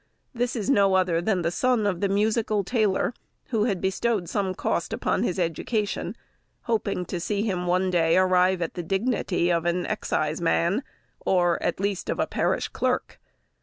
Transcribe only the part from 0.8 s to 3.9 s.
other than the son of the musical tailor, who had